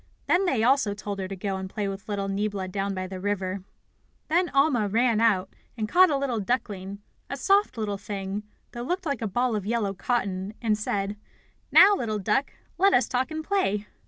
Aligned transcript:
Then 0.25 0.45
they 0.47 0.63
also 0.63 0.95
told 0.95 1.19
her 1.19 1.27
to 1.27 1.35
go 1.35 1.57
and 1.57 1.69
play 1.69 1.87
with 1.87 2.09
little 2.09 2.27
Niebla 2.27 2.69
down 2.69 2.95
by 2.95 3.05
the 3.05 3.19
river. 3.19 3.63
Then 4.29 4.49
Alma 4.49 4.87
ran 4.87 5.21
out, 5.21 5.53
and 5.77 5.87
caught 5.87 6.09
a 6.09 6.17
little 6.17 6.39
duckling, 6.39 7.03
a 7.29 7.37
soft 7.37 7.77
little 7.77 7.99
thing, 7.99 8.41
that 8.71 8.87
looked 8.87 9.05
like 9.05 9.21
a 9.21 9.27
ball 9.27 9.55
of 9.55 9.63
yellow 9.63 9.93
cotton, 9.93 10.55
and 10.59 10.75
said: 10.75 11.17
"Now, 11.71 11.93
little 11.95 12.17
duck, 12.17 12.51
let 12.79 12.95
us 12.95 13.07
talk 13.07 13.29
and 13.29 13.43
play." 13.43 13.85